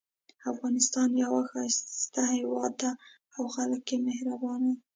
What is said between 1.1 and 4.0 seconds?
یو ښایسته هیواد ده او خلک یې